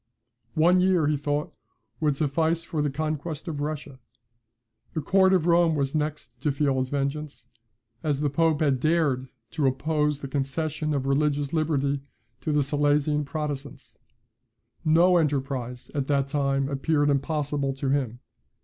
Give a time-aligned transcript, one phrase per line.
[0.55, 1.53] "One year, he thought,
[1.99, 3.99] would suffice for the conquest of Russia.
[4.93, 7.45] The court of Rome was next to feel his vengeance,
[8.01, 12.01] as the pope had dared to oppose the concession of religious liberty
[12.39, 13.99] to the Silesian Protestants.
[14.83, 18.21] No enterprise at that time appeared impossible to him.